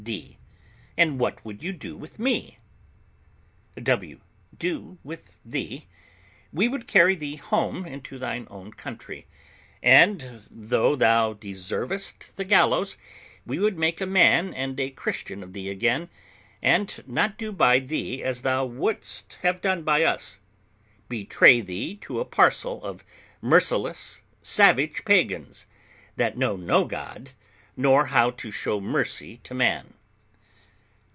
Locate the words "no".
26.55-26.85